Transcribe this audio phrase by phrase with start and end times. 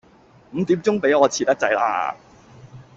[0.53, 2.15] 五點鐘畀我遲得滯喇